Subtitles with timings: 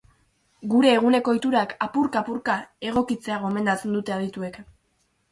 [0.69, 2.55] Gure eguneko ohiturak apurka-apurka
[2.91, 4.57] egokitzea gomendatzen dute adituek.